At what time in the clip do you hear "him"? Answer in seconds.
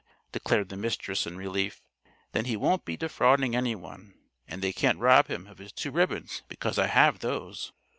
5.27-5.45